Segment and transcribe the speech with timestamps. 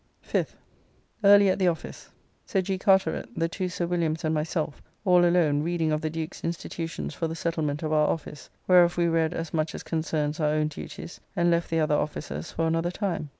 [0.27, 0.55] 5th.
[1.23, 2.09] Early at the office.
[2.47, 2.79] Sir G.
[2.79, 7.27] Carteret, the two Sir Williams and myself all alone reading of the Duke's institutions for
[7.27, 11.19] the settlement of our office, whereof we read as much as concerns our own duties,
[11.35, 13.29] and left the other officers for another time.